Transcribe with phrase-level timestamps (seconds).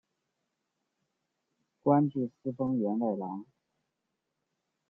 [1.83, 3.45] 官至司封员外郎。